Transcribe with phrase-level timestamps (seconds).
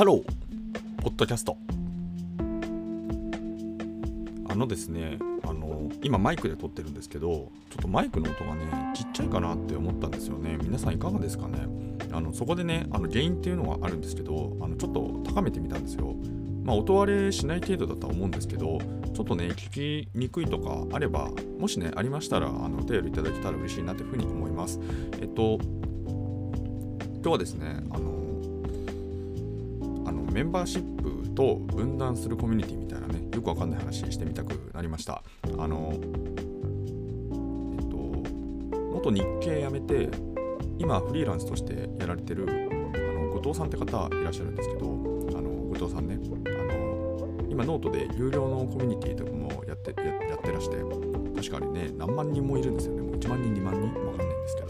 [0.00, 1.58] ハロー、ポッドキャスト。
[4.48, 7.48] あのですね、あの今マイクで撮ってるんですけど、ちょ
[7.80, 8.64] っとマイクの音がね、
[8.94, 10.56] ちっちゃいかなって思ったんですよね。
[10.62, 11.66] 皆さんいかがですかね？
[12.12, 16.14] あのそこでね、あの原因っていうのがあるんですけど、あのちょっと高めてみたんですよ。
[16.64, 18.78] まあ、音割れしない程度だとは思うんですけど、
[19.12, 21.28] ちょっとね、聞きにくいとかあれば、
[21.58, 24.80] もしね、ありましたら、あのお便りいただけたら嬉しいなというふうに思います。
[25.20, 25.58] えっと、
[27.16, 28.18] 今日はですね、あの
[30.32, 35.22] メンバーシップと分断するコミュニティみたいなねよくわかんない話してみたくなりました。
[35.58, 35.96] あのえ
[37.82, 37.96] っと
[38.92, 40.08] 元日経辞めて
[40.78, 46.18] 今フリーランスとしてやられてるあの後藤さんって方いらっしゃるんですけどあの後藤さんねあ
[46.72, 50.76] の今ノートで有料のコミュニティとかもやってややってらして
[51.36, 53.02] 確かにね何万人もいるんですよね。
[53.02, 54.68] もう1万人2万人わかんないんですけど、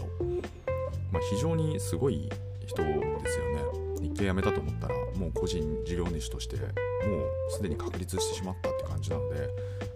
[1.11, 2.29] まあ、非常にすごい
[2.65, 2.93] 人で
[3.29, 3.80] すよね。
[4.21, 9.49] 定辞めたと思ったらもう個人事業主としてもうすでに確立してしまったって感じなので、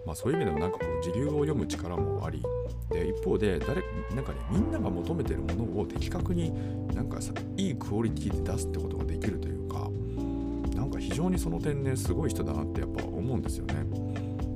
[0.04, 2.42] まあ、そういう意味でもなんかこう時流を読む力もあり
[2.90, 3.82] で一方で誰
[4.14, 6.52] なんかねみんなが求めてるものを的確に
[6.94, 9.88] なんかさいいクオリティで出すってことができるというか
[10.74, 14.05] なんか非常にその点ねすごい人だなってやっぱ思うんですよね。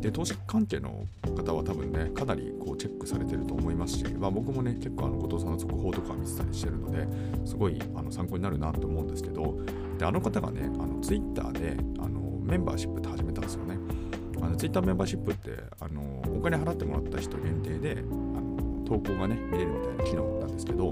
[0.01, 1.07] で投資関係の
[1.37, 7.07] 方は多分ねかなりこうチェックされてると思いますし、まあ、僕もね結構あの後藤さんの続報とか見てたりしてるので
[7.47, 9.59] すごいあの参考になるなと思うんですけど
[9.99, 13.77] であの方がねあのツイッターであのメンバーシップって始めたんですよね。
[14.43, 16.01] あのツイッターメンバーシップってあの
[16.39, 20.91] お金払ってもらった人限定であの投稿がね見れるみたいな機能なんですけど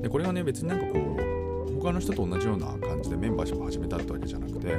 [0.00, 4.78] でこれがね別になんかこう他の人と同じような感じでメンバーシップ始めたってわけじゃなくて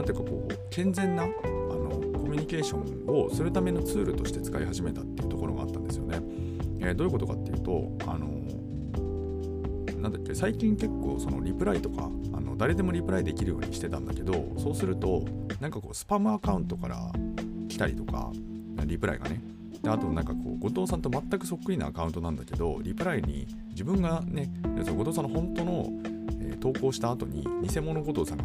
[0.00, 6.20] なんていうかこう健全なあのコミュニケーションをするためのツールとして使い始めたっていうところがあったんですよね。
[6.78, 8.28] えー、どういうことかっていうとあの
[10.00, 15.26] なんだっけ最近結構そのリプライとかあの誰でもリプライできるようにしてたんだけどそうすると
[15.60, 17.12] なんかこうスパムアカウントから
[17.68, 18.32] 来たりとか
[18.86, 19.42] リプライがね
[19.82, 24.50] であとなんかこう後藤さんと全くそっくりなアカウントなんだけどリプライに自分がね
[24.82, 25.90] その後藤さんの本当の、
[26.40, 28.44] えー、投稿した後に偽物後藤さんが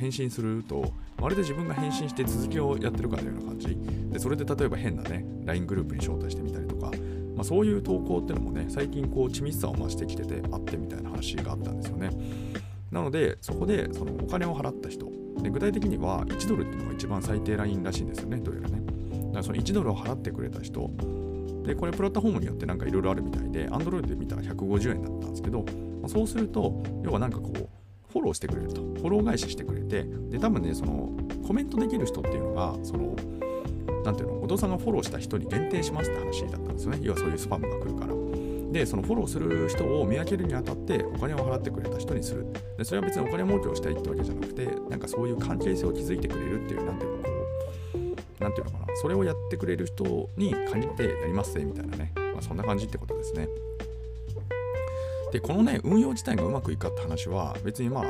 [0.00, 3.78] 返信するとまるで自分が返信して続きをやってるかのような感じ。
[4.10, 6.90] でそれで例えば変なね LINE グループに招待してみたりとか。
[7.36, 12.10] まあ、そういう投稿ってのもね最近こう緻密さを増してきててあってみたいな話があったんですよね。
[12.90, 15.06] なのでそこでそのお金を払った人。
[15.42, 18.82] で具体的には1ドルっていうのが一番最低ラインらしいんですよねどうやらね。
[18.84, 20.90] だからその1ドルを払ってくれた人。
[21.64, 25.60] でこれプラットフォームによってなんかいろいろあるみたいで Android で見たら150円だったんですけど、
[26.00, 27.79] まあ、そうすると要はなんかこう
[28.12, 31.10] フォローしてくれるとフォロー返ししてくれてで多分ねその
[31.46, 33.16] コメントできる人っていうのがその
[34.04, 36.98] なんていうの、お父さんがフォローした人に限定しますって話だったんですよね。
[37.02, 38.14] 要はそういうスパムが来るから。
[38.72, 42.46] で、そのフォローする人を見分けるにあたってお金を払ってくれた人にする。
[42.78, 47.28] で、それは別にお金儲けをしたいってわけじゃなくて、なんかそういう関係性を築いてくれるっていう、なんていうの、こ
[48.40, 52.12] う、なんていうのかな、それをやってくれる人に限ってやりますね、みたいなね。
[52.32, 53.48] まあ、そんな感じってことですね。
[55.32, 58.04] で、このね、運用自体がうまくいくかって話は、別にまあ、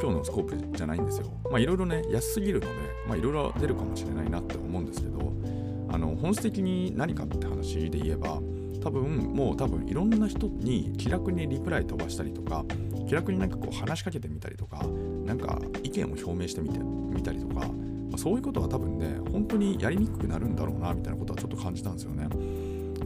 [0.00, 1.26] 今日のスコープじゃないんですよ。
[1.50, 2.72] まあいろいろね、安すぎるので、
[3.06, 5.32] まあいろいろ出るかもしれないなって思うんですけど、
[5.90, 8.40] あの本質的に何かって話で言えば、
[8.82, 12.64] 多分もう多分いろんな人に気楽にリプライ飛ばしたりとか、
[13.06, 14.84] 気楽になんかこう話しかけてみたりとか、
[15.24, 17.68] なんか意見を表明してみてみたりとか、
[18.10, 22.28] ま、そういうことは多分ね、本当にやりにくくなるんだろうなみたいなことはちょっと感じたんですよね。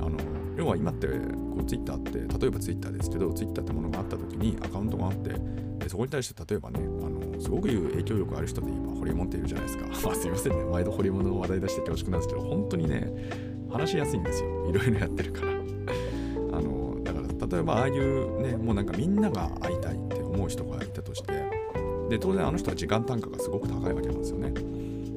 [0.00, 0.18] あの
[0.56, 5.30] 要は今ってこう Twitter って例えば Twitter ですけど Twitter ってものがあった時にアカウントがあって
[5.78, 9.86] でそこに対して例えばねあのすごく言う影響力ある人で今ホリエモンっているじゃないですか。
[10.14, 10.64] すいませんね。
[10.64, 13.12] 毎度ホリエモンの話題出して恐縮なんですけど本当にね
[13.70, 14.70] 話しやすいんですよ。
[14.70, 15.52] いろいろやってるから。
[16.58, 21.32] あのだから例えばああいうねもうなんかみんなが会いたいって思う人がいたとして
[22.08, 24.52] で当然あの人は時間単価がすごく高いわけなんですよね。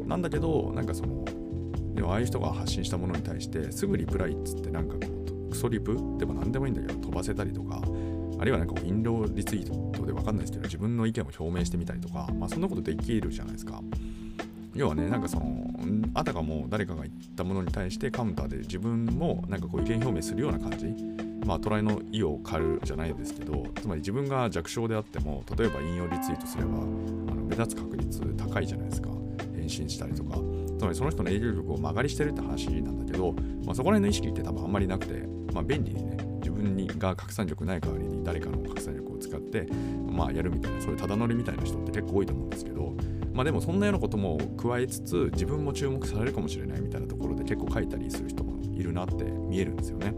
[0.06, 1.24] なんだけどなんかその
[2.00, 7.82] でもああいう人が発信したものに対してすぐリプライっつってなんかこうクソリプでも何でもいいんだけど飛ばせたりとか
[8.40, 13.82] あるいはなんかこう引用リツイートで分かんないですけど自分の意見を表明してみたりとか、まあ、そんなことできるじゃないですか。
[14.74, 15.68] 要はね、なんかその、
[16.14, 20.86] あたかも誰かが言ったものに対してカウンターで自分もなんかこう意見表明するような感じ、
[21.46, 29.10] まあ、トライの意を狩るじゃないですけど、つまり自分が弱小であっても、例えば引用リツイートすれば、あの目立つ確率高いじゃないですか。
[29.56, 30.38] 返信したりとか。
[30.80, 33.34] つまりその人の影響力を曲がりしてるって話なんだけど、
[33.66, 39.68] まあ、そこら辺の意識って多分あんまりなくて、まあ、便利にね、自分にが拡散力ない代わりに誰かの拡散力を使って、
[40.10, 42.96] まあ、やるみたいなそういうただ乗りみたいな人って結構多いと思うんですけど、
[43.34, 50.14] まあ、でもそんなようなことも加えつつ自分も注目されるかもしれないみたいなところで結構書いたりする人もいるなって見えるんですよね。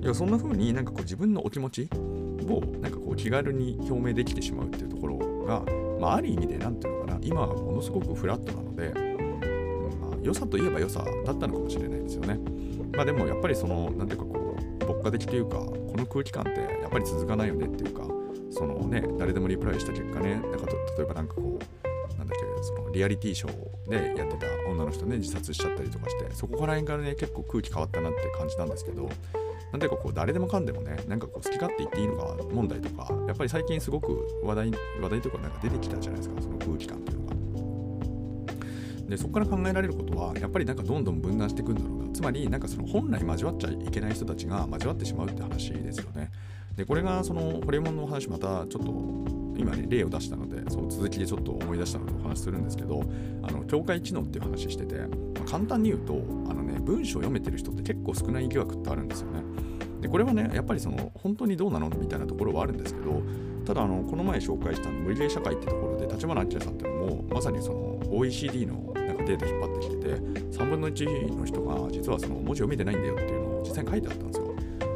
[0.00, 5.64] いやそんな風になんかこう自分のお気持ちをなんかこう気軽に表明できてしまうっていうところが、
[5.98, 9.07] まあ、ある意味で何ていうのかな今はものすごくフラットなので、
[10.22, 12.38] 良さといえば良さだったのかもしれないですよね。
[12.94, 18.02] まあでもやっぱりその何ていうかこう牧歌的というかこの空気感ってやっぱり続かないよねっていうか
[18.50, 20.66] そのね誰でもリプライした結果ねなんか
[20.96, 29.08] 例えばなんかこうなんだっけそのリアリティショーでやってた女の人ね自殺しちゃったりとかしてそこから辺からね結構空気変わったなって感じなんですけど
[29.70, 37.37] なんていうかこう誰でもかんでもねなんかこう好き勝手言っていいのか問題とかやっぱり最近すごく話題話題とかなんか出てきたじゃないですかその空気感というのが。
[39.08, 46.30] でそこから考えられることはやっぱりなんかどんどん分断していくんだろうなつまりなんかその本来交わっちゃいけない人たちが交わってしまうって話ですよね。
[46.76, 53.02] でこれがそのホリエモンの話またちょっと今ね例を出したのでその続きでちょっと思い出したのでお話しするんですけど
[53.42, 55.06] あの境界知能っていう話してて、ま
[55.42, 56.12] あ、簡単に言うと
[56.48, 59.42] あのね文章を読めてる人って結構少ない疑惑ってあるんですよね。
[60.00, 63.22] でこれはねやっぱりその本当にどうなのみたいなところはあるんですけど
[63.64, 68.87] ただあのこの前紹介した無理ゲー社会ってところで立花明さんっていうのもまさにその OECD の
[69.18, 70.08] かデータ引っ張ってきてて
[70.58, 74.48] 3分の1の人が実はその文字読めてないんだよっていうのを実際に書いてあったんですよ。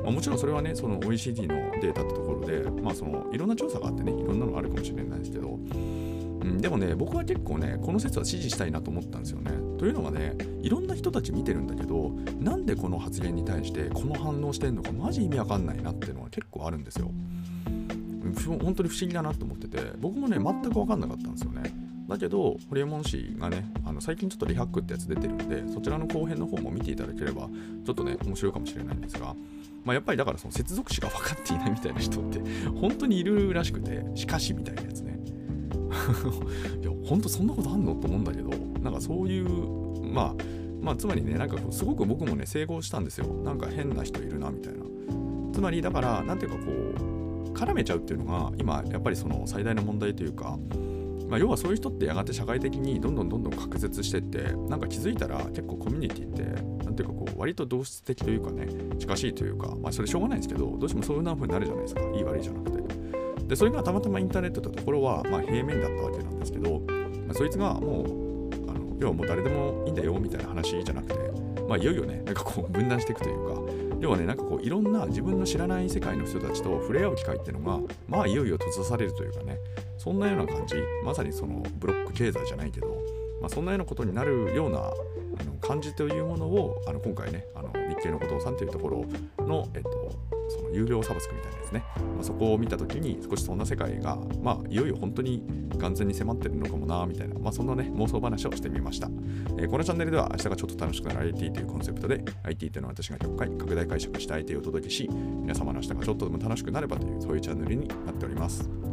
[0.02, 9.52] まあ、もちろんそれはねその OECD のデータってところで、まあ、そのいろんな調査があってねいろんなのがあるかもしれないですけど、うん、でもね僕は結構ねこの説は支持したいなと思ったんですよね。
[9.78, 12.10] というのはねいろんな人たち見てるんだけど
[12.40, 17.10] なんでこの発言に対してこの反応してんのかマジ意味わかんないなっていうのは結構あるんですよ。
[18.60, 21.91] 本当に不思議だなと思ってて僕もね全く分かんなかったんですよね。
[22.12, 27.48] だけど、ホリエモン氏がね、あの最近ちょっとリハックってやつ出てるんで、そちらの後編の方も見ていただければ、
[27.84, 29.34] ちょっとね、面白いかもしれないんですが、
[29.84, 32.40] まあ、やっぱりだからその接続詞が分かっていないみたいな人って
[32.80, 35.18] 本当にいるらしくてしかしみたいなやつね。
[36.80, 38.50] いや本当そんなことあんのと思うんだけど
[38.80, 40.44] なんかそういうまあ
[40.80, 43.26] まあつまりねなんかすごく僕もね整合したんですよ。
[43.44, 44.80] なんか変な人いるなみたいな。
[45.52, 50.58] つまりだからなんていうかこう絡めちゃうっていうのが今やっぱりその最大の問題というか
[51.32, 58.67] まあ、要はそういう人ってやがて社会的にどんどんどんどん隔絶してってなんか気づいたら結構コミュニティって何ていうかこう割と同質的というかね
[58.99, 62.02] 近しいというかまあそれしょうがないんですけどどうしてもそういう風になるじゃないですか。
[62.02, 62.82] いい悪いじゃなくて。
[63.49, 71.14] でそれがたまたまインターネットってところはまあ平面だったわけなんですけど、まあ、そいつがもうあの要はもう誰でもいいんだよみたいな話じゃなくて
[71.67, 73.62] まあいよいよねなんかこう分断していくというか
[74.00, 79.56] 要はねなんかこういろんな自分の知らない世界の人たちと触れ合う機会っていうのがまあいよいよ閉ざされるというかね
[80.02, 80.75] そんなような感じ。
[81.04, 82.88] まさにそのブロック経済じゃないけど、
[83.40, 84.82] まあ、そんなようなことになるようなあ
[85.44, 89.04] の感じというものをあの今回ねあの日経のことさんというところ
[89.46, 89.90] の、えっと、
[90.49, 91.84] その有料サブスクみたいなやつね、
[92.16, 95.44] まあ、そこを見た時に少しそんな世界が、まあ、いよいよ本当に
[95.78, 99.06] 完全に迫ってるのかもなみたいな、まあ、そんなね妄想話をしてみました、
[99.56, 108.91] えー、このチャンネルでは明日がちょっと楽しくなる IT というコンセプトで IT というのは私が極快拡大解釈した IT をお届けし皆様の明日がちょっとでも楽しくなればというそういうチャンネルになっております。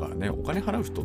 [0.00, 1.02] だからねお金払う人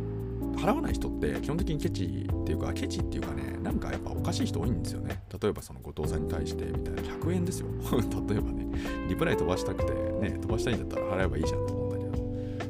[0.55, 5.21] 払わない人って基本的にケチっていうかケチっていうかねなんかやっぱおかしい人多いんですよね。
[5.41, 7.01] 例えばその後藤さんに対してみたいな。
[7.01, 7.67] 100円ですよ。
[8.29, 8.65] 例えばね
[9.09, 12.23] リプライ飛ばしたくてね飛ばしたいんだったら払えばいいじゃんと思うんだけど。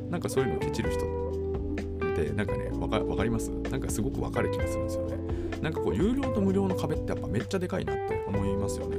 [0.10, 3.52] なんかそういうのをケチる人ってなんかねわかります？
[3.70, 5.18] なんかすごくわかる気がするんですよね。
[5.62, 8.98] なんかこう有料と無料の壁ってやっぱめっちゃでかいなって思いますよね。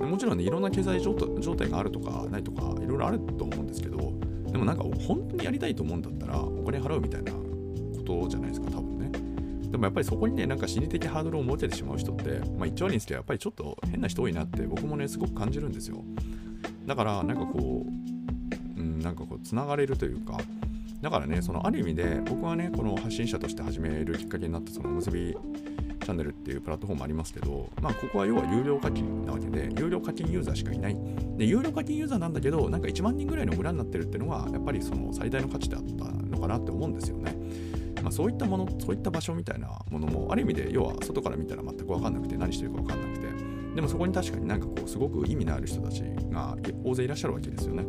[0.00, 4.12] もちろんねいろんな経済状態があるとかないとかいろいろあると思うんですけど
[4.54, 7.38] でもなんか本当にやりたいと思うんだったらお金払うみたいなこ
[8.06, 9.10] とじゃないですか多分ね。
[9.68, 16.04] でもやっぱりそこにねなんか心理的ハードルを設けてしまう人ってまあ一応悪いんですけどやっぱりちょっと変な人多いなって僕もねすごく感じるんですよ。
[16.86, 17.84] だからなんかこ
[18.76, 20.38] ううんなんかこうつながれるというか
[21.02, 25.36] だからねそのある意味で僕はねこの発信者として始めるきっかけになったその結び
[26.04, 30.96] チャンネルっていうプラットフォームありますけど、まあ、ここは要は有料課金なわけで、有料課金ユーザーしかいない。
[31.36, 37.34] で、有料課金ユーザーなんだけど、なんか1万人ぐらいの村になってるっていうのは、やっぱりその最大の価値だったのかなって思うんですよね。
[38.02, 43.28] まあ、そういったもの、そういった場所みたいなものも、ある意味で、要は外から見たら全く分かんなくて、何してるか分かんなくて、
[43.74, 47.84] でもそこに確かになんかこう、すごく意味のある人たちが大勢いらっしゃるわけですよね。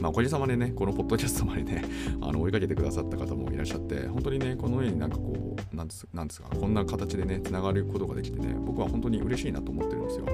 [0.00, 1.84] まあ、おかげさまでね、このポッドキャストまでね、
[2.20, 10.26] あの追いかけてくださった方もいらっしゃって、本当にね、このようになんかこう、なんですなんですか、こんな形でね、つながることができてね、僕は本当に嬉しいなと思ってるんですよ。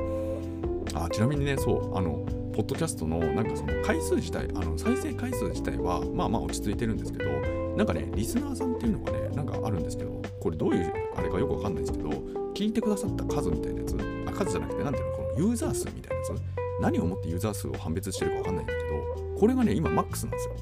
[0.94, 7.30] あちなみにね、そう、あの、ポッドキャストのなんかその回数自体、あの再生回数自体は、まあまあ落ち着いてるんですけど、
[7.76, 12.10] なんかね、リスナーさんっていうのがね、なんかあるんですけど、これどういうあれかよくわかんないですけど、
[12.54, 13.96] 聞いてくださった数みたいなやつ、
[14.28, 16.32] あ数じゃなくて、なんていうの、このユーザー数みたいなやつ、
[16.80, 18.78] 何をもってユーザー数を判別してるかわかんないんだけ
[19.18, 20.54] ど、これがね、今マックスなんですよ。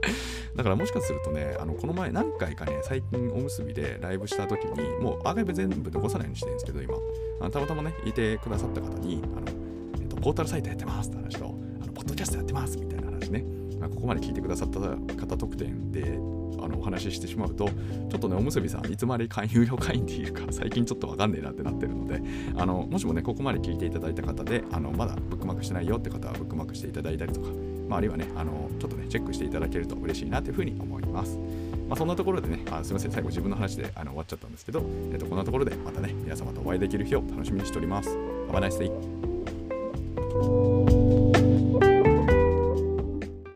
[0.56, 6.94] だからもしかするとね、あのこの前何回かね、最近おむすびでライブした時に、もうアーカイブ全部残さないようにしてるんですけど、今、
[7.40, 9.46] あのたまたまね、いてくださった方に、あの
[10.00, 13.44] えっと、ポータルサイトやってますって話と、あのポッドキャストやってますみたいな話ね、
[13.80, 16.18] まあ、ここまで聞いてくださった方特典で
[16.64, 22.22] あのお話ししてしまうとちょっとねおむすびさんいつまで勧誘用会員っていうか最近ちょっとわかんねえなってなってるので
[22.56, 27.48] あのもしもねここまで聞いていただいた方であのまだブックマークしてないよって方はブックマークしていただいたりとか、
[27.88, 31.38] まあ、あるいはねあのちょっとねチェックしていただけると嬉しいなというふうに思います。
[31.88, 38.08] まあ、そんなところでね、あすみません、最後自分の話であの終わっちゃったんですけど、えっと、こんなところでまたね、皆様とお会いできる日を楽しみにしております。
[38.48, 40.73] Have a nice day!